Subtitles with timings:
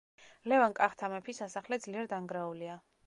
[0.53, 2.81] ლევან კახთა მეფის სასახლე ძლიერ დანგრეულია.